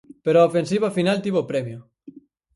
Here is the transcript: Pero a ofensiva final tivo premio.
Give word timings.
Pero 0.23 0.37
a 0.39 0.47
ofensiva 0.49 0.95
final 0.97 1.17
tivo 1.25 1.47
premio. 1.51 1.79